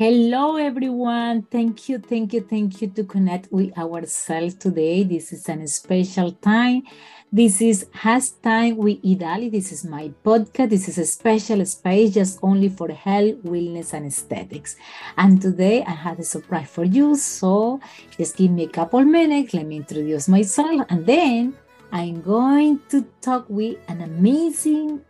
[0.00, 1.42] Hello, everyone.
[1.42, 5.02] Thank you, thank you, thank you to connect with ourselves today.
[5.02, 6.84] This is a special time.
[7.30, 9.52] This is Has Time with Idali.
[9.52, 10.70] This is my podcast.
[10.70, 14.76] This is a special space just only for health, wellness, and aesthetics.
[15.18, 17.14] And today I have a surprise for you.
[17.14, 17.78] So
[18.16, 19.52] just give me a couple minutes.
[19.52, 20.80] Let me introduce myself.
[20.88, 21.58] And then
[21.92, 25.02] I'm going to talk with an amazing,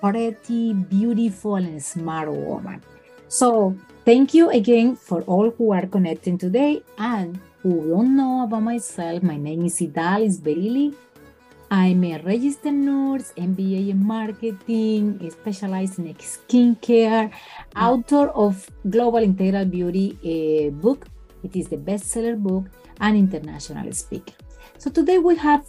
[0.00, 2.82] pretty, beautiful, and smart woman.
[3.28, 3.76] So
[4.08, 9.22] Thank you again for all who are connecting today and who don't know about myself.
[9.22, 10.94] My name is Idalis Berili.
[11.70, 17.30] I'm a registered nurse, MBA in marketing, specialized in skincare,
[17.76, 21.04] author of Global Integral Beauty book.
[21.42, 22.64] It is the bestseller book
[23.02, 24.32] and international speaker.
[24.78, 25.66] So today we have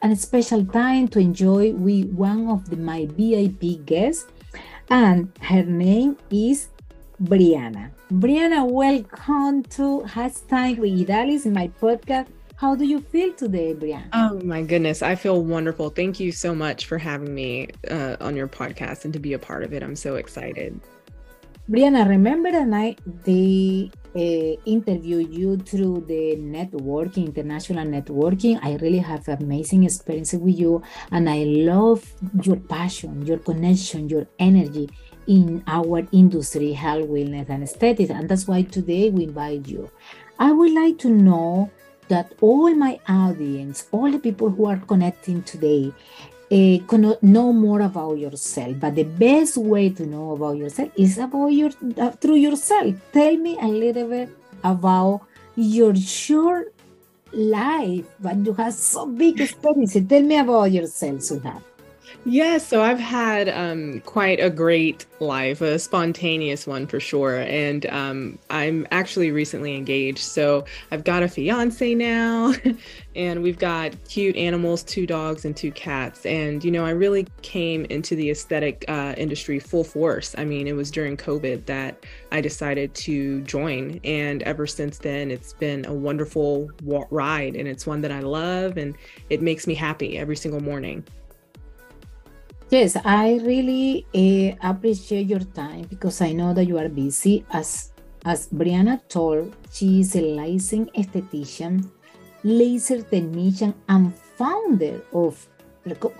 [0.00, 4.28] a special time to enjoy with one of the, my VIP guests,
[4.90, 6.68] and her name is
[7.22, 7.90] Brianna.
[8.10, 12.28] Brianna, welcome to Hashtag with Idalis in my podcast.
[12.56, 14.08] How do you feel today, Brianna?
[14.14, 15.90] Oh my goodness, I feel wonderful.
[15.90, 19.38] Thank you so much for having me uh, on your podcast and to be a
[19.38, 19.82] part of it.
[19.82, 20.80] I'm so excited.
[21.68, 22.96] Brianna, remember that I
[23.26, 28.58] they uh, interviewed you through the networking, international networking.
[28.62, 32.02] I really have amazing experience with you, and I love
[32.42, 34.88] your passion, your connection, your energy
[35.30, 38.10] in our industry, health, wellness, and aesthetics.
[38.10, 39.88] And that's why today we invite you.
[40.40, 41.70] I would like to know
[42.08, 45.94] that all my audience, all the people who are connecting today,
[46.50, 48.74] uh, know more about yourself.
[48.80, 52.92] But the best way to know about yourself is about your uh, through yourself.
[53.12, 54.30] Tell me a little bit
[54.64, 55.20] about
[55.54, 56.74] your short
[57.32, 59.94] life, but you have so big experience.
[60.08, 61.62] Tell me about yourself, Sudha.
[62.26, 67.38] Yes, so I've had um, quite a great life, a spontaneous one for sure.
[67.38, 70.18] And um, I'm actually recently engaged.
[70.18, 72.52] So I've got a fiance now,
[73.16, 76.26] and we've got cute animals two dogs and two cats.
[76.26, 80.34] And, you know, I really came into the aesthetic uh, industry full force.
[80.36, 83.98] I mean, it was during COVID that I decided to join.
[84.04, 87.56] And ever since then, it's been a wonderful ride.
[87.56, 88.94] And it's one that I love, and
[89.30, 91.02] it makes me happy every single morning.
[92.70, 97.44] Yes, I really uh, appreciate your time because I know that you are busy.
[97.50, 97.90] As
[98.24, 101.90] as Brianna told, she is a licensed esthetician,
[102.44, 105.34] laser technician, and founder of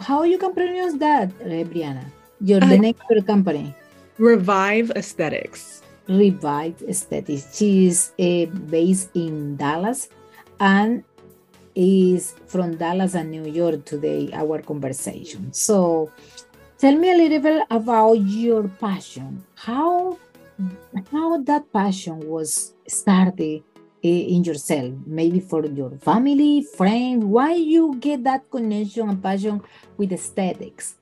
[0.01, 2.11] how you can pronounce that, uh, Brianna?
[2.41, 3.73] Your the your company?
[4.19, 5.83] Revive Aesthetics.
[6.09, 7.55] Revive Aesthetics.
[7.55, 10.09] She is uh, based in Dallas,
[10.59, 11.05] and
[11.75, 15.53] is from Dallas and New York today, our conversation.
[15.53, 16.11] So
[16.81, 19.45] tell me a little bit about your passion.
[19.55, 20.17] How
[21.13, 23.63] how that passion was started
[24.03, 29.61] eh, in yourself, maybe for your family, friend, why you get that connection and passion
[29.99, 30.97] with aesthetics?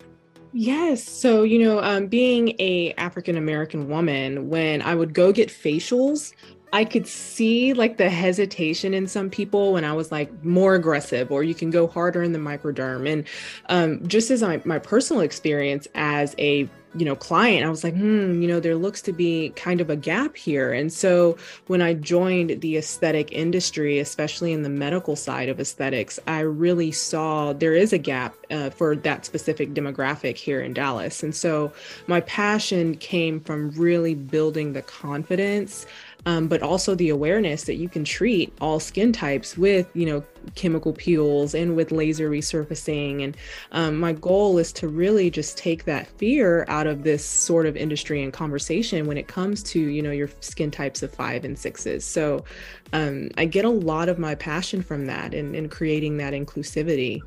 [0.53, 1.05] Yes.
[1.05, 6.33] So, you know, um, being a African American woman, when I would go get facials,
[6.73, 11.31] I could see like the hesitation in some people when I was like more aggressive,
[11.31, 13.11] or you can go harder in the microderm.
[13.11, 13.27] And
[13.69, 17.95] um, just as my, my personal experience as a you know client i was like
[17.95, 20.73] hmm you know there looks to be kind of a gap here.
[20.73, 26.19] And so when i joined the aesthetic industry especially in the medical side of aesthetics
[26.27, 31.23] i really saw there is a gap uh, for that specific demographic here in dallas.
[31.23, 31.73] And so
[32.07, 35.87] my passion came from really building the confidence
[36.27, 40.23] um, but also the awareness that you can treat all skin types with, you know,
[40.55, 43.25] chemical peels and with laser resurfacing.
[43.25, 43.37] And
[43.73, 47.77] um, my goal is to really just take that fear out of this sort of
[47.77, 51.59] industry and conversation when it comes to, you know, your skin types of five and
[51.59, 52.05] sixes.
[52.05, 52.45] So
[52.93, 57.21] um, I get a lot of my passion from that and, and creating that inclusivity.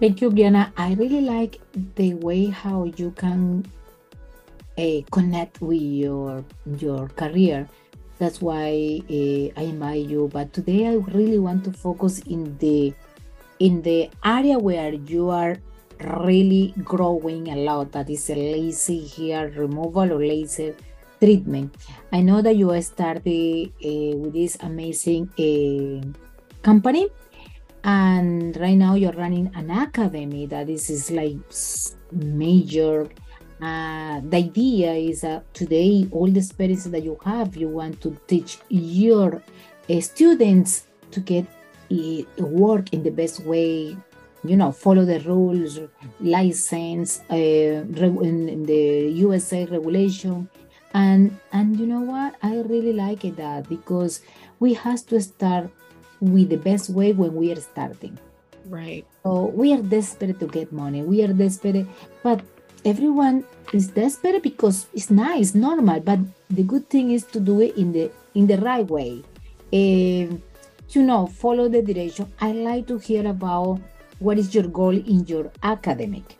[0.00, 0.72] Thank you, Brianna.
[0.76, 1.60] I really like
[1.94, 3.64] the way how you can
[4.76, 6.44] uh, connect with your
[6.78, 7.68] your career.
[8.18, 10.30] That's why uh, I invite you.
[10.32, 12.94] But today I really want to focus in the
[13.58, 15.56] in the area where you are
[16.00, 17.92] really growing a lot.
[17.92, 20.74] That is a laser hair removal or laser
[21.20, 21.74] treatment.
[22.12, 26.02] I know that you started uh, with this amazing uh,
[26.62, 27.08] company,
[27.82, 31.38] and right now you're running an academy that is, is like
[32.12, 33.08] major
[33.60, 38.16] uh, the idea is that today all the experience that you have you want to
[38.26, 39.42] teach your
[39.90, 41.46] uh, students to get
[41.92, 43.96] uh, work in the best way
[44.44, 45.80] you know follow the rules
[46.20, 50.48] license uh, in, in the usa regulation.
[50.92, 52.36] And and you know what?
[52.42, 54.20] I really like it that because
[54.60, 55.70] we have to start
[56.20, 58.16] with the best way when we are starting.
[58.66, 59.04] Right.
[59.24, 61.02] So we are desperate to get money.
[61.02, 61.86] We are desperate
[62.22, 62.40] but
[62.84, 66.18] everyone is desperate because it's nice normal but
[66.50, 69.22] the good thing is to do it in the in the right way.
[69.72, 70.42] Um,
[70.90, 72.32] you know follow the direction.
[72.40, 73.80] I like to hear about
[74.18, 76.36] what is your goal in your academic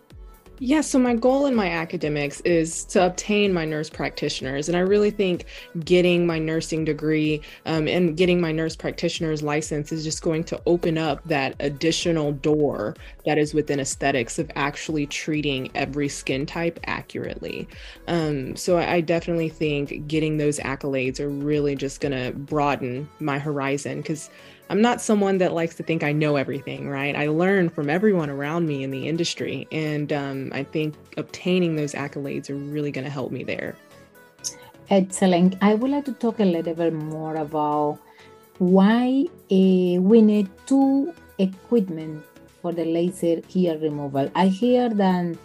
[0.61, 4.69] yeah, so my goal in my academics is to obtain my nurse practitioners.
[4.69, 5.47] And I really think
[5.85, 10.61] getting my nursing degree um, and getting my nurse practitioner's license is just going to
[10.67, 16.79] open up that additional door that is within aesthetics of actually treating every skin type
[16.85, 17.69] accurately.
[18.07, 23.09] Um, so I, I definitely think getting those accolades are really just going to broaden
[23.19, 24.31] my horizon because
[24.71, 27.15] I'm not someone that likes to think I know everything, right?
[27.15, 29.69] I learn from everyone around me in the industry.
[29.71, 33.77] And um, I think obtaining those accolades are really going to help me there.
[34.91, 35.57] Excellent.
[35.61, 37.99] I would like to talk a little bit more about
[38.59, 42.25] why uh, we need two equipment
[42.63, 44.31] for the laser hair removal.
[44.35, 45.37] I hear that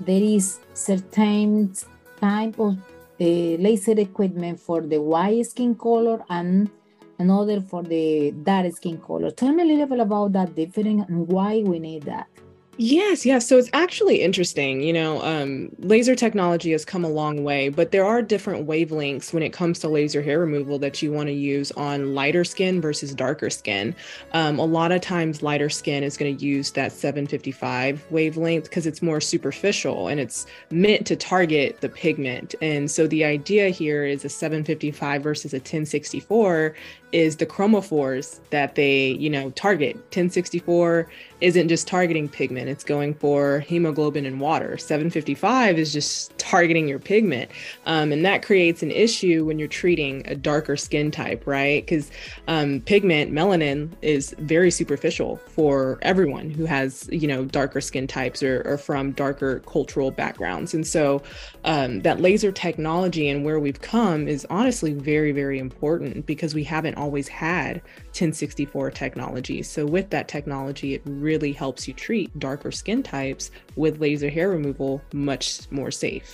[0.00, 1.72] there is certain
[2.20, 2.76] type of
[3.20, 3.24] uh,
[3.62, 6.70] laser equipment for the white skin color and
[7.18, 9.30] another for the dark skin color.
[9.30, 12.28] Tell me a little bit about that difference and why we need that.
[12.76, 13.46] Yes, yes.
[13.46, 14.82] So it's actually interesting.
[14.82, 19.32] You know, um, laser technology has come a long way, but there are different wavelengths
[19.32, 22.80] when it comes to laser hair removal that you want to use on lighter skin
[22.80, 23.94] versus darker skin.
[24.32, 28.86] Um, a lot of times, lighter skin is going to use that 755 wavelength because
[28.86, 32.56] it's more superficial and it's meant to target the pigment.
[32.60, 36.74] And so the idea here is a 755 versus a 1064
[37.14, 39.94] is the chromophores that they, you know, target.
[39.94, 41.08] 1064
[41.40, 44.76] isn't just targeting pigment, it's going for hemoglobin and water.
[44.76, 47.50] 755 is just targeting your pigment.
[47.86, 51.84] Um, and that creates an issue when you're treating a darker skin type, right?
[51.84, 52.10] Because
[52.48, 58.42] um, pigment, melanin, is very superficial for everyone who has, you know, darker skin types
[58.42, 60.74] or, or from darker cultural backgrounds.
[60.74, 61.22] And so
[61.64, 66.64] um, that laser technology and where we've come is honestly very, very important because we
[66.64, 67.74] haven't always had
[68.16, 69.62] 1064 technology.
[69.62, 73.44] So, with that technology, it really helps you treat darker skin types
[73.76, 76.28] with laser hair removal much more safe.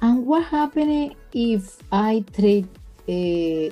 [0.00, 1.62] And what happens if
[1.92, 2.66] I treat
[3.16, 3.66] uh,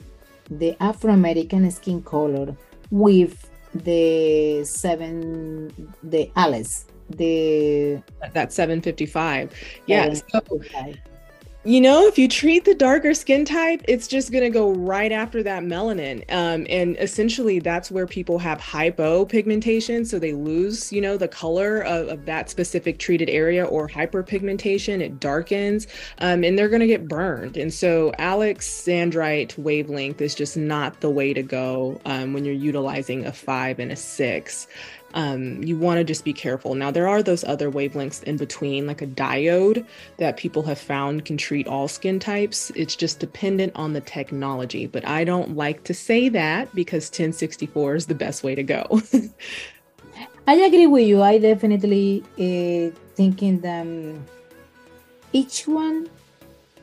[0.60, 2.48] the Afro American skin color
[2.90, 3.34] with
[3.74, 5.12] the seven,
[6.02, 6.74] the Alice,
[7.08, 8.02] the
[8.36, 9.52] that 755?
[9.86, 10.12] Yeah.
[10.14, 10.40] So,
[11.64, 15.12] you know, if you treat the darker skin type, it's just going to go right
[15.12, 16.24] after that melanin.
[16.28, 20.04] Um, and essentially, that's where people have hypopigmentation.
[20.04, 25.00] So they lose, you know, the color of, of that specific treated area or hyperpigmentation.
[25.00, 25.86] It darkens
[26.18, 27.56] um, and they're going to get burned.
[27.56, 33.24] And so, alexandrite wavelength is just not the way to go um, when you're utilizing
[33.24, 34.66] a five and a six
[35.14, 36.74] um, you want to just be careful.
[36.74, 39.84] Now, there are those other wavelengths in between, like a diode
[40.18, 42.70] that people have found can treat all skin types.
[42.74, 44.86] It's just dependent on the technology.
[44.86, 49.02] But I don't like to say that because 1064 is the best way to go.
[50.46, 51.22] I agree with you.
[51.22, 54.24] I definitely uh, thinking that um,
[55.32, 56.08] each one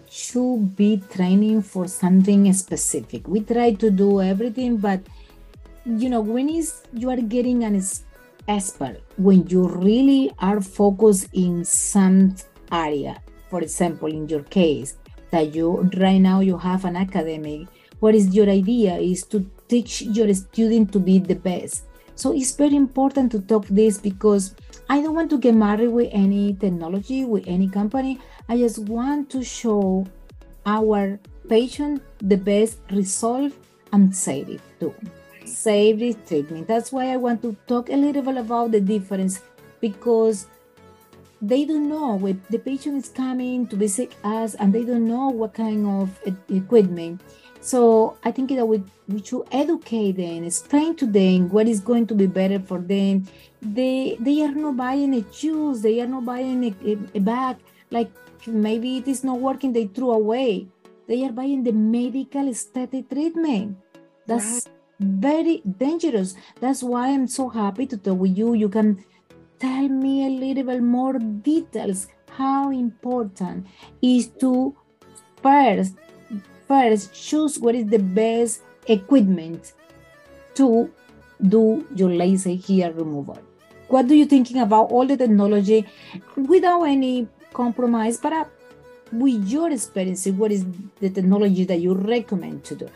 [0.09, 3.27] should be training for something specific.
[3.27, 5.01] We try to do everything, but
[5.85, 7.75] you know when is you are getting an
[8.49, 12.35] expert when you really are focused in some
[12.71, 13.21] area.
[13.49, 14.97] For example in your case
[15.31, 17.67] that you right now you have an academic
[17.99, 21.83] what is your idea is to teach your student to be the best.
[22.15, 24.55] So it's very important to talk this because
[24.89, 28.19] i don't want to get married with any technology with any company.
[28.47, 30.07] I just want to show
[30.65, 33.53] our patient the best result
[33.93, 34.93] and save it too
[35.49, 36.67] save treatment.
[36.67, 39.41] That's why I want to talk a little bit about the difference
[39.81, 40.47] because
[41.41, 45.29] they don't know when the patient is coming to visit us and they don't know
[45.29, 46.09] what kind of
[46.49, 47.21] equipment.
[47.61, 52.07] So I think that we, we should educate them, explain to them what is going
[52.07, 53.27] to be better for them.
[53.61, 57.57] They they are not buying a shoes, they are not buying a, a, a bag.
[57.91, 58.11] Like
[58.47, 60.67] maybe it is not working, they threw away.
[61.07, 63.77] They are buying the medical aesthetic treatment.
[64.25, 66.35] That's right very dangerous.
[66.59, 68.53] That's why I'm so happy to talk with you.
[68.53, 69.03] You can
[69.59, 73.67] tell me a little bit more details how important
[74.01, 74.75] is to
[75.41, 75.95] first
[76.67, 79.73] first choose what is the best equipment
[80.53, 80.91] to
[81.41, 83.39] do your laser hair removal.
[83.87, 85.85] What do you thinking about all the technology
[86.35, 88.17] without any compromise?
[88.17, 88.45] But uh,
[89.11, 90.65] with your experience, what is
[90.99, 92.89] the technology that you recommend to do?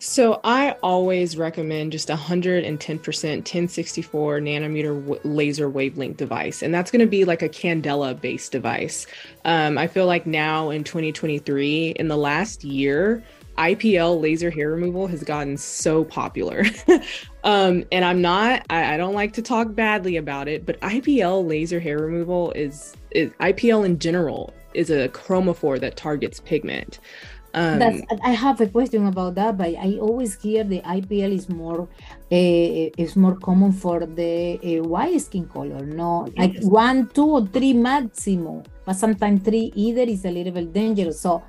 [0.00, 7.00] So I always recommend just 110% 1064 nanometer w- laser wavelength device, and that's going
[7.00, 9.06] to be like a Candela based device.
[9.44, 13.24] Um, I feel like now in 2023, in the last year,
[13.58, 16.64] IPL laser hair removal has gotten so popular.
[17.44, 21.46] um, and I'm not, I, I, don't like to talk badly about it, but IPL
[21.46, 27.00] laser hair removal is, is IPL in general is a chromophore that targets pigment.
[27.54, 31.48] Um, That's, I have a question about that, but I always hear the IPL is
[31.48, 35.84] more uh, is more common for the uh, white skin color.
[35.84, 40.72] No, like one, two, or three maximum, but sometimes three either is a little bit
[40.72, 41.20] dangerous.
[41.20, 41.42] So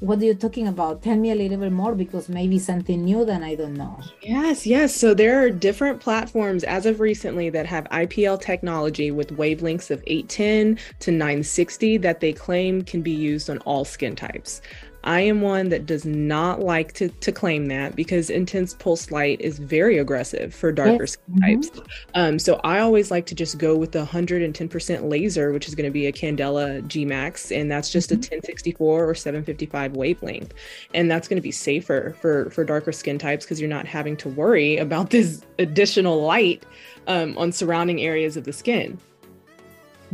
[0.00, 1.02] what are you talking about?
[1.02, 4.00] Tell me a little bit more because maybe something new that I don't know.
[4.22, 4.94] Yes, yes.
[4.94, 10.02] So there are different platforms as of recently that have IPL technology with wavelengths of
[10.06, 14.60] 810 to 960 that they claim can be used on all skin types.
[15.04, 19.40] I am one that does not like to, to claim that because intense pulse light
[19.40, 21.12] is very aggressive for darker yes.
[21.12, 21.60] skin mm-hmm.
[21.60, 21.80] types.
[22.14, 25.84] Um, so I always like to just go with the 110% laser, which is going
[25.84, 28.34] to be a Candela G Max, and that's just mm-hmm.
[28.34, 30.54] a 1064 or 755 wavelength.
[30.94, 34.16] And that's going to be safer for, for darker skin types because you're not having
[34.18, 36.64] to worry about this additional light
[37.06, 38.98] um, on surrounding areas of the skin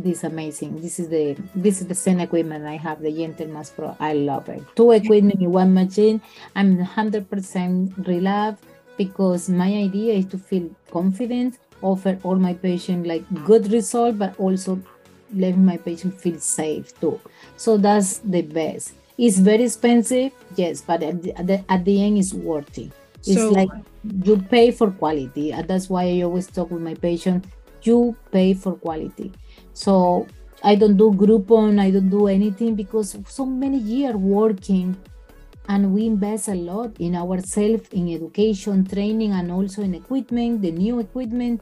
[0.03, 0.81] this amazing.
[0.81, 3.95] This is the this is the same equipment I have, the GentleMax Pro.
[3.99, 4.63] I love it.
[4.75, 6.21] Two equipment in one machine.
[6.55, 8.59] I'm 100% reliable
[8.97, 14.39] because my idea is to feel confident, offer all my patients like good result, but
[14.39, 14.79] also
[15.33, 17.19] let my patient feel safe too.
[17.57, 18.93] So that's the best.
[19.17, 21.33] It's very expensive, yes, but at the,
[21.71, 22.91] at the, end, it's worthy.
[23.19, 23.69] It's so, like
[24.23, 25.51] you pay for quality.
[25.51, 27.45] And that's why I always talk with my patient.
[27.83, 29.31] You pay for quality.
[29.73, 30.27] So
[30.63, 34.97] I don't do Groupon, I don't do anything because so many years working
[35.67, 40.71] and we invest a lot in ourselves in education, training, and also in equipment, the
[40.71, 41.61] new equipment.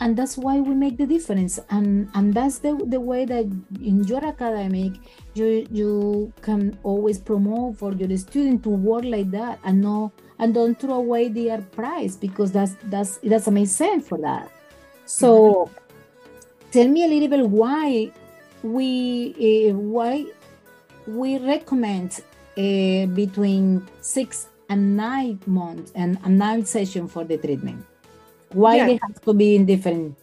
[0.00, 1.58] And that's why we make the difference.
[1.70, 3.46] And and that's the, the way that
[3.80, 4.92] in your academic
[5.34, 10.52] you you can always promote for your student to work like that and no and
[10.52, 14.50] don't throw away their prize because that's that's it doesn't make sense for that.
[15.06, 15.85] So mm-hmm
[16.70, 18.10] tell me a little bit why
[18.62, 20.26] we uh, why
[21.06, 22.20] we recommend
[22.56, 27.84] uh, between six and nine months and a nine session for the treatment.
[28.50, 28.86] Why yeah.
[28.86, 30.16] they have to be in different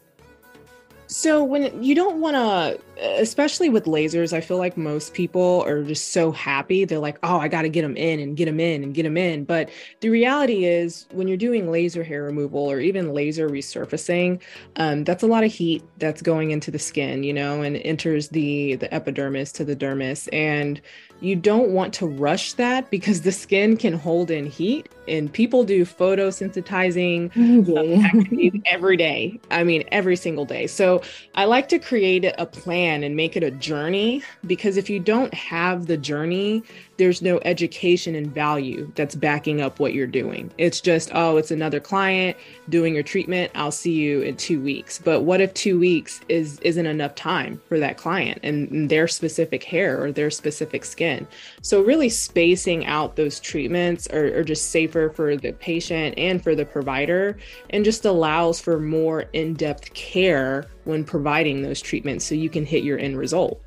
[1.13, 5.83] so when you don't want to, especially with lasers, I feel like most people are
[5.83, 6.85] just so happy.
[6.85, 9.03] They're like, "Oh, I got to get them in and get them in and get
[9.03, 9.69] them in." But
[9.99, 14.41] the reality is, when you're doing laser hair removal or even laser resurfacing,
[14.77, 18.29] um, that's a lot of heat that's going into the skin, you know, and enters
[18.29, 20.81] the the epidermis to the dermis, and
[21.23, 25.63] you don't want to rush that because the skin can hold in heat and people
[25.63, 27.31] do photosensitizing
[28.29, 28.61] yeah.
[28.65, 31.01] every day i mean every single day so
[31.35, 35.33] i like to create a plan and make it a journey because if you don't
[35.33, 36.61] have the journey
[36.97, 40.51] there's no education and value that's backing up what you're doing.
[40.57, 42.37] It's just, oh, it's another client
[42.69, 43.51] doing your treatment.
[43.55, 44.99] I'll see you in two weeks.
[44.99, 49.63] But what if two weeks is isn't enough time for that client and their specific
[49.63, 51.27] hair or their specific skin?
[51.61, 56.55] So really spacing out those treatments are, are just safer for the patient and for
[56.55, 57.37] the provider
[57.71, 62.83] and just allows for more in-depth care when providing those treatments so you can hit
[62.83, 63.61] your end result.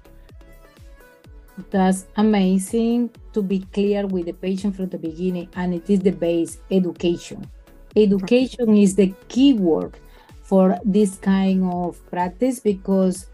[1.70, 6.12] That's amazing to be clear with the patient from the beginning, and it is the
[6.12, 7.48] base education.
[7.96, 9.96] Education is the key word
[10.42, 13.26] for this kind of practice because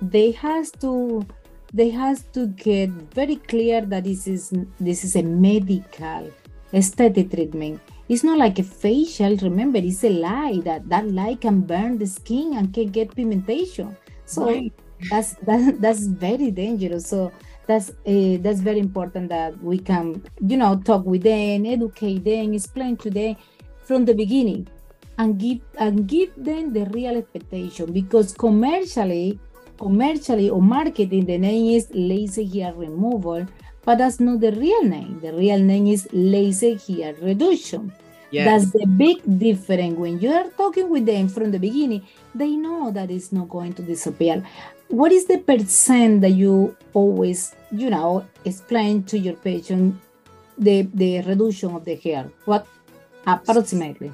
[0.00, 1.26] they has to
[1.72, 6.30] they has to get very clear that this is this is a medical
[6.72, 7.80] aesthetic treatment.
[8.08, 9.36] It's not like a facial.
[9.36, 13.96] Remember, it's a light that that light can burn the skin and can get pigmentation.
[14.26, 14.72] So right.
[15.10, 17.06] that's that, that's very dangerous.
[17.06, 17.32] So
[17.66, 22.54] that's uh, that's very important that we can you know talk with them educate them
[22.54, 23.36] explain to them
[23.84, 24.66] from the beginning
[25.18, 27.92] and give and give them the real expectation.
[27.92, 29.38] Because commercially
[29.78, 33.46] commercially or marketing the name is laser hair removal
[33.84, 35.18] but that's not the real name.
[35.20, 37.92] The real name is laser hair reduction.
[38.30, 38.46] Yes.
[38.46, 39.98] that's the big difference.
[39.98, 43.74] When you are talking with them from the beginning they know that it's not going
[43.74, 44.42] to disappear
[44.92, 49.96] what is the percent that you always you know explain to your patient
[50.58, 52.30] the the reduction of the hair?
[52.44, 52.66] What
[53.26, 54.12] approximately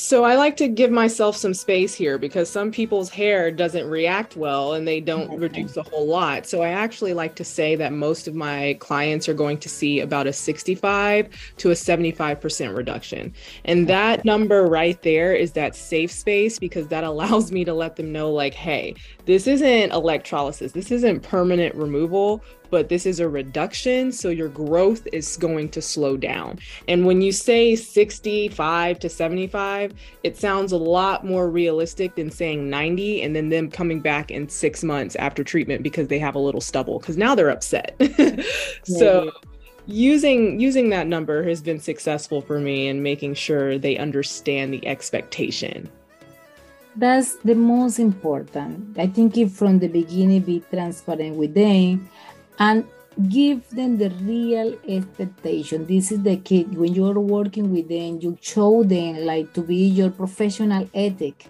[0.00, 4.36] So I like to give myself some space here because some people's hair doesn't react
[4.36, 5.36] well and they don't okay.
[5.38, 6.46] reduce a whole lot.
[6.46, 9.98] So I actually like to say that most of my clients are going to see
[9.98, 13.34] about a 65 to a 75% reduction.
[13.64, 17.96] And that number right there is that safe space because that allows me to let
[17.96, 18.94] them know like, hey,
[19.26, 20.70] this isn't electrolysis.
[20.70, 24.12] This isn't permanent removal but this is a reduction.
[24.12, 26.58] So your growth is going to slow down.
[26.86, 32.68] And when you say 65 to 75, it sounds a lot more realistic than saying
[32.68, 36.38] 90 and then them coming back in six months after treatment because they have a
[36.38, 37.94] little stubble because now they're upset.
[38.84, 39.32] so
[39.88, 44.86] using using that number has been successful for me in making sure they understand the
[44.86, 45.88] expectation
[46.96, 52.06] that's the most important i think if from the beginning be transparent with them
[52.58, 52.84] and
[53.28, 55.86] give them the real expectation.
[55.86, 56.64] This is the key.
[56.64, 61.46] When you're working with them, you show them like to be your professional ethic.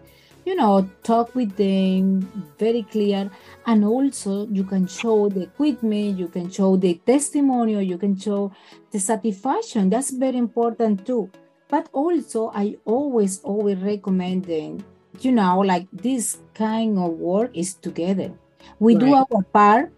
[0.46, 2.20] You know, talk with them
[2.58, 3.30] very clear,
[3.66, 8.50] and also you can show the equipment, you can show the testimonial, you can show
[8.90, 9.90] the satisfaction.
[9.90, 11.30] That's very important too.
[11.68, 14.82] But also, I always, always recommend them.
[15.20, 18.32] You know, like this kind of work is together.
[18.78, 19.04] We right.
[19.04, 19.92] do our part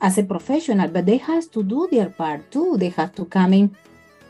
[0.00, 2.76] as a professional, but they have to do their part too.
[2.78, 3.76] They have to come in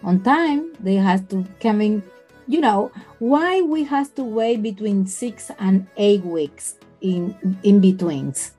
[0.02, 0.72] on time.
[0.80, 2.02] They have to come in,
[2.48, 8.55] you know, why we have to wait between six and eight weeks in in betweens.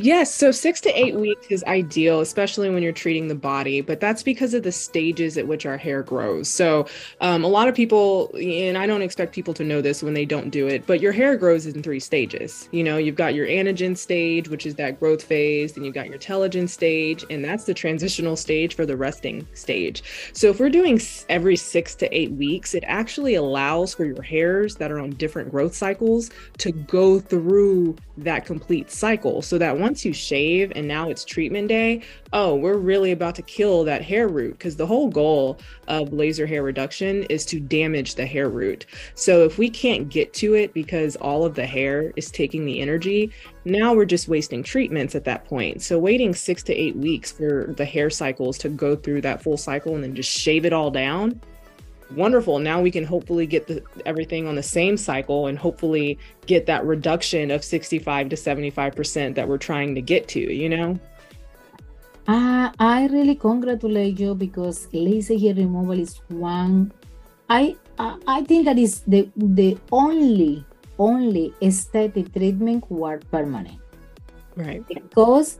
[0.00, 3.98] Yes, so six to eight weeks is ideal, especially when you're treating the body, but
[3.98, 6.48] that's because of the stages at which our hair grows.
[6.48, 6.86] So,
[7.20, 10.24] um, a lot of people, and I don't expect people to know this when they
[10.24, 12.68] don't do it, but your hair grows in three stages.
[12.70, 16.08] You know, you've got your anagen stage, which is that growth phase, then you've got
[16.08, 20.04] your telogen stage, and that's the transitional stage for the resting stage.
[20.32, 24.76] So, if we're doing every six to eight weeks, it actually allows for your hairs
[24.76, 30.04] that are on different growth cycles to go through that complete cycle so that once
[30.04, 32.02] you shave and now it's treatment day,
[32.34, 36.46] oh, we're really about to kill that hair root because the whole goal of laser
[36.46, 38.84] hair reduction is to damage the hair root.
[39.14, 42.82] So if we can't get to it because all of the hair is taking the
[42.82, 43.32] energy,
[43.64, 45.80] now we're just wasting treatments at that point.
[45.80, 49.56] So waiting six to eight weeks for the hair cycles to go through that full
[49.56, 51.40] cycle and then just shave it all down
[52.14, 52.58] wonderful.
[52.58, 56.84] Now we can hopefully get the, everything on the same cycle and hopefully get that
[56.84, 60.98] reduction of 65 to 75% that we're trying to get to you know?
[62.26, 66.92] Uh, i really congratulate you because laser hair removal is one
[67.48, 70.62] i i think that is the the only
[70.98, 73.80] only aesthetic treatment who are permanent.
[74.56, 74.86] Right.
[74.86, 75.58] Because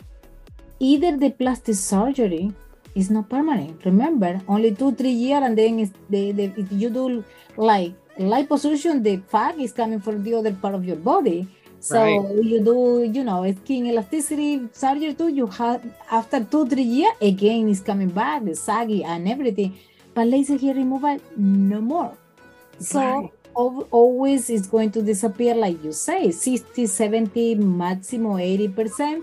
[0.81, 2.53] either the plastic surgery
[2.95, 3.85] it's not permanent.
[3.85, 7.25] Remember, only two, three years, and then it's the, the, if you do
[7.57, 11.49] like liposuction, the fat is coming from the other part of your body.
[11.81, 12.45] So right.
[12.45, 15.29] you do, you know, skin elasticity surgery too.
[15.29, 19.79] You have after two, three years, again it's coming back, the saggy and everything.
[20.13, 22.17] But laser hair removal, no more.
[22.81, 23.31] So right.
[23.55, 29.23] always it's going to disappear, like you say, 60, 70, maximum 80%.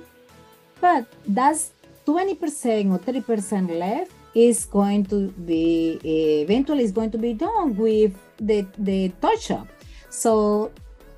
[0.80, 1.72] But that's
[2.06, 6.00] 20% or 30% left is going to be
[6.44, 9.68] eventually is going to be done with the the touch up
[10.10, 10.72] so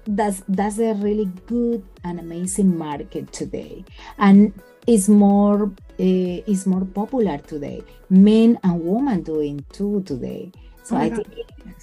[0.08, 3.84] that's that's a really good and amazing market today.
[4.18, 4.54] And
[4.86, 5.66] it's more
[6.00, 7.84] uh, is more popular today.
[8.10, 10.52] Men and women doing too today.
[10.84, 11.28] So oh i think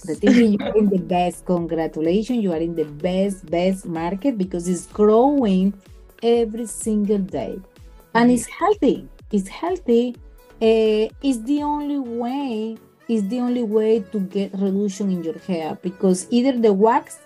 [0.03, 4.35] the thing you are in the best congratulations you are in the best best market
[4.35, 5.75] because it's growing
[6.23, 7.59] every single day
[8.15, 9.07] and it's healthy.
[9.31, 10.15] It's healthy.
[10.61, 12.77] Uh, it's the only way.
[13.07, 17.19] It's the only way to get reduction in your hair because either the wax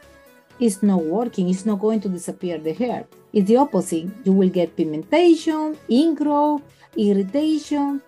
[0.60, 1.47] is not working.
[1.49, 3.06] It's not going to disappear the hair.
[3.32, 4.10] It's the opposite.
[4.25, 6.63] You will get pigmentation, ingrowth,
[6.97, 8.02] irritation.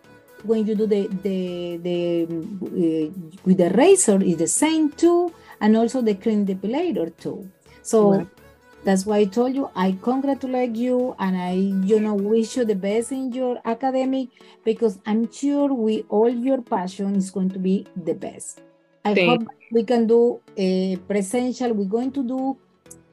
[0.44, 3.08] When you do the the the uh,
[3.46, 7.50] with the razor, is the same too, and also the cream depilator too.
[7.84, 8.14] So.
[8.14, 8.41] Right
[8.84, 11.54] that's why I told you I congratulate you and I,
[11.88, 14.30] you know, wish you the best in your academic
[14.64, 18.62] because I'm sure we all your passion is going to be the best.
[19.06, 21.74] I Thank hope we can do a presential.
[21.74, 22.58] We're going to do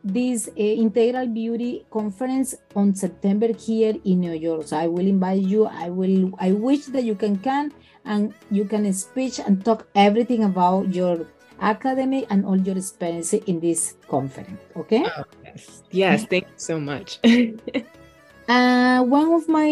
[0.05, 4.67] this uh, integral beauty conference on September here in New York.
[4.67, 5.67] So I will invite you.
[5.67, 6.33] I will.
[6.39, 7.73] I wish that you can come
[8.05, 11.27] and you can speak and talk everything about your
[11.61, 14.59] academic and all your experience in this conference.
[14.77, 15.05] Okay.
[15.05, 15.83] Oh, yes.
[15.91, 16.25] Yes.
[16.27, 17.19] Thank you so much.
[18.49, 19.71] uh, one of my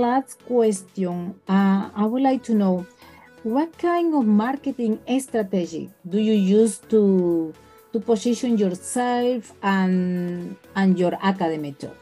[0.00, 2.86] last question, uh, I would like to know,
[3.42, 7.54] what kind of marketing strategy do you use to
[7.92, 11.96] to position yourself and and your academic job?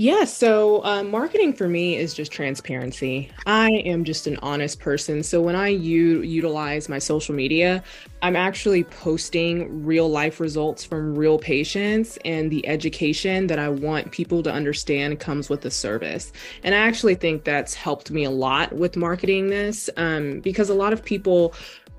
[0.00, 3.32] Yeah, so uh, marketing for me is just transparency.
[3.46, 5.24] I am just an honest person.
[5.24, 7.82] So when I u- utilize my social media,
[8.22, 14.12] I'm actually posting real life results from real patients and the education that I want
[14.12, 16.32] people to understand comes with the service.
[16.62, 20.74] And I actually think that's helped me a lot with marketing this um, because a
[20.74, 21.54] lot of people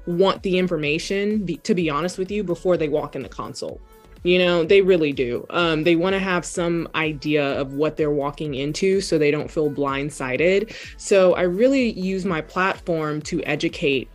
[0.06, 3.82] want the information, be, to be honest with you, before they walk in the consult.
[4.24, 5.46] You know, they really do.
[5.50, 9.50] Um, they want to have some idea of what they're walking into so they don't
[9.50, 10.74] feel blindsided.
[10.98, 14.10] So I really use my platform to educate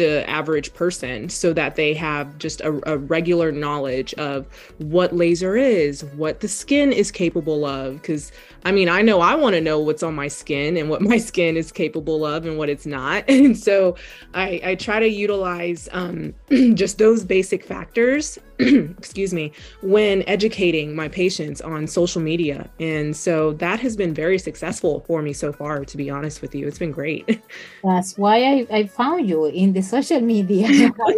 [0.00, 4.46] the average person so that they have just a, a, regular knowledge of
[4.78, 8.00] what laser is, what the skin is capable of.
[8.00, 8.32] Because
[8.64, 11.18] I mean, I know I want to know what's on my skin and what my
[11.18, 13.24] skin is capable of and what it's not.
[13.40, 13.96] And so
[14.34, 16.34] I, I try to utilize um,
[16.74, 22.68] just those basic factors, excuse me, when educating my patients on social media.
[22.78, 26.54] And so that has been very successful for me so far, to be honest with
[26.54, 26.66] you.
[26.68, 27.42] It's been great.
[27.84, 30.66] That's why I, I found you in the social media.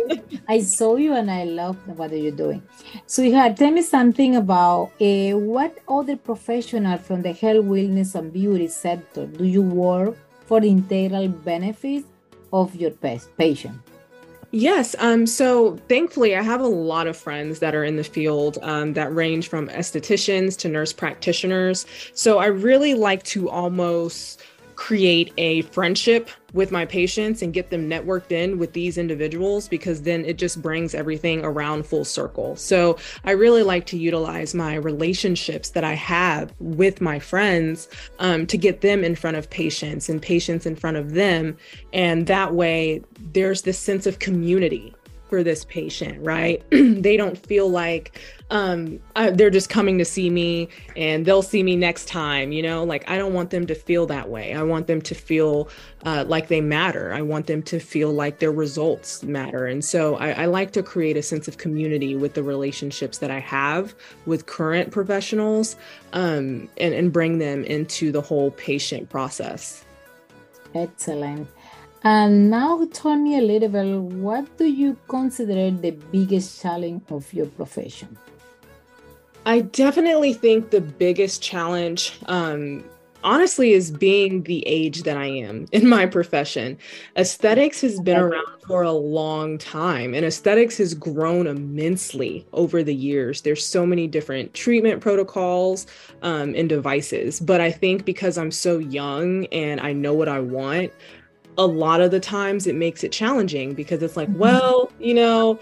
[0.48, 2.62] I saw you and I love what are you're doing.
[3.06, 8.14] So, you had tell me something about uh, what other professional from the health, wellness,
[8.14, 12.06] and beauty sector do you work for the integral benefits
[12.52, 12.90] of your
[13.38, 13.78] patient?
[14.54, 14.94] Yes.
[14.98, 18.92] Um, so thankfully, I have a lot of friends that are in the field um,
[18.92, 21.86] that range from estheticians to nurse practitioners.
[22.12, 24.42] So I really like to almost
[24.74, 30.02] create a friendship with my patients and get them networked in with these individuals because
[30.02, 32.56] then it just brings everything around full circle.
[32.56, 37.88] So I really like to utilize my relationships that I have with my friends
[38.18, 41.56] um, to get them in front of patients and patients in front of them.
[41.92, 44.94] And that way, there's this sense of community
[45.32, 46.62] for this patient, right?
[46.70, 51.62] they don't feel like um, uh, they're just coming to see me and they'll see
[51.62, 52.84] me next time, you know?
[52.84, 54.52] Like, I don't want them to feel that way.
[54.52, 55.70] I want them to feel
[56.04, 57.14] uh, like they matter.
[57.14, 59.64] I want them to feel like their results matter.
[59.64, 63.30] And so I, I like to create a sense of community with the relationships that
[63.30, 63.94] I have
[64.26, 65.76] with current professionals
[66.12, 69.82] um, and, and bring them into the whole patient process.
[70.74, 71.48] Excellent.
[72.04, 77.32] And now tell me a little bit, what do you consider the biggest challenge of
[77.32, 78.16] your profession?
[79.46, 82.84] I definitely think the biggest challenge, um,
[83.22, 86.76] honestly, is being the age that I am in my profession.
[87.16, 92.94] Aesthetics has been around for a long time, and aesthetics has grown immensely over the
[92.94, 93.42] years.
[93.42, 95.86] There's so many different treatment protocols
[96.22, 97.38] um, and devices.
[97.40, 100.92] But I think because I'm so young and I know what I want,
[101.58, 104.38] a lot of the times it makes it challenging because it's like, mm-hmm.
[104.38, 105.58] well, you know,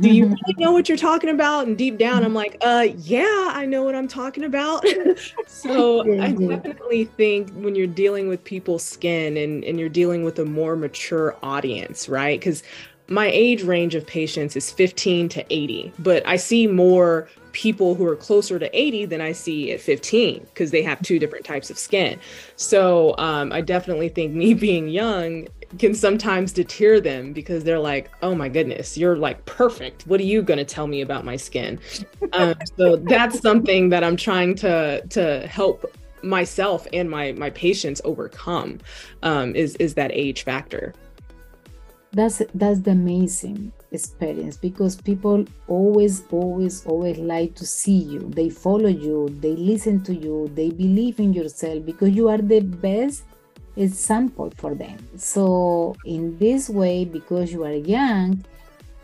[0.00, 0.34] do you mm-hmm.
[0.46, 1.66] really know what you're talking about?
[1.66, 4.84] And deep down, I'm like, uh, yeah, I know what I'm talking about.
[5.46, 10.38] so I definitely think when you're dealing with people's skin and, and you're dealing with
[10.38, 12.38] a more mature audience, right?
[12.38, 12.62] Because
[13.10, 18.06] my age range of patients is 15 to 80, but I see more people who
[18.06, 21.70] are closer to 80 than I see at 15 because they have two different types
[21.70, 22.20] of skin.
[22.54, 28.10] So um, I definitely think me being young can sometimes deter them because they're like,
[28.22, 30.06] oh my goodness, you're like perfect.
[30.06, 31.78] What are you going to tell me about my skin?
[32.32, 35.84] Um, so that's something that I'm trying to to help
[36.22, 38.78] myself and my my patients overcome
[39.24, 40.94] um, is is that age factor.
[42.12, 48.20] That's that's the amazing experience because people always always always like to see you.
[48.30, 52.60] They follow you they listen to you they believe in yourself because you are the
[52.60, 53.24] best
[53.76, 54.98] example for them.
[55.16, 58.44] So in this way because you are young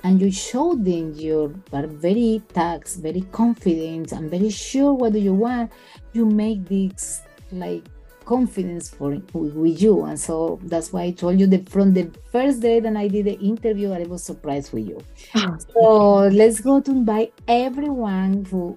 [0.02, 5.18] and you show them you are very tax very confident and very sure what do
[5.18, 5.70] you want
[6.12, 7.82] you make this like
[8.26, 10.04] confidence for with you.
[10.04, 13.26] And so that's why i told you that from the first day that i did
[13.26, 15.00] the interview i was surprised with you.
[15.34, 15.56] Ah.
[15.72, 18.76] so let's go to invite everyone who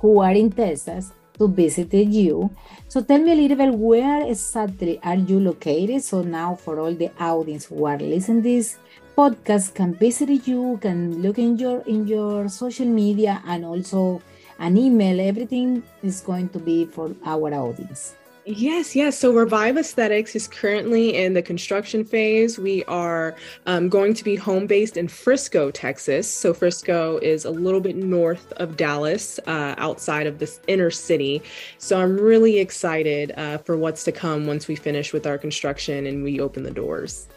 [0.00, 2.50] who are in texas to visit you
[2.88, 6.02] so tell me a little bit where exactly are you located?
[6.02, 8.76] So now for all the audience who are listening this
[9.16, 14.20] podcast can visit you can look in your in your social media and also
[14.58, 15.20] an email.
[15.20, 19.16] Everything is going to be for our audience Yes, yes.
[19.16, 22.58] So Revive Aesthetics is currently in the construction phase.
[22.58, 26.28] We are um, going to be home based in Frisco, Texas.
[26.28, 31.40] So Frisco is a little bit north of Dallas, uh, outside of this inner city.
[31.78, 36.06] So I'm really excited uh, for what's to come once we finish with our construction
[36.06, 37.28] and we open the doors.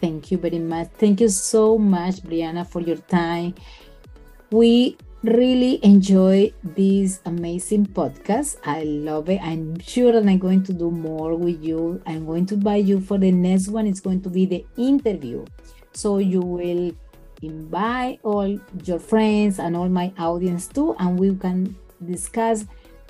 [0.00, 0.88] Thank you very much.
[0.96, 3.54] Thank you so much, Brianna, for your time.
[4.50, 8.56] We really enjoy this amazing podcast.
[8.64, 9.40] I love it.
[9.42, 12.00] I'm sure that I'm going to do more with you.
[12.06, 13.86] I'm going to buy you for the next one.
[13.86, 15.44] It's going to be the interview.
[15.92, 16.92] So you will
[17.42, 22.66] invite all your friends and all my audience too, and we can discuss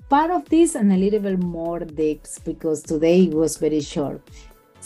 [0.08, 4.20] part of this and a little bit more depth because today was very short.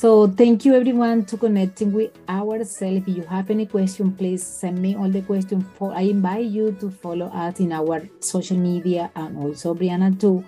[0.00, 3.04] So thank you everyone to connecting with ourselves.
[3.04, 5.62] If you have any question, please send me all the questions.
[5.76, 10.42] For I invite you to follow us in our social media and also Brianna too.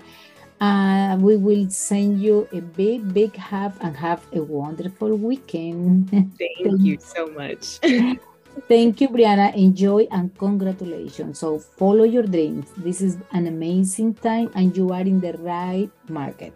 [0.58, 6.08] Uh, we will send you a big, big hug and have a wonderful weekend.
[6.38, 7.76] Thank you so much.
[8.72, 9.54] Thank you, Brianna.
[9.54, 11.40] Enjoy and congratulations.
[11.40, 12.72] So follow your dreams.
[12.78, 16.54] This is an amazing time and you are in the right market.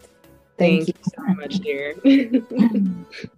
[0.57, 1.95] Thank, Thank you so much, dear.